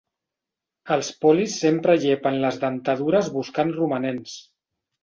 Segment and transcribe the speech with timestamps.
[0.95, 4.43] Els polis sempre llepen les dentadures buscant romanents.